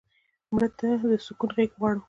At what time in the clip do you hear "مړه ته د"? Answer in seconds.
0.53-1.11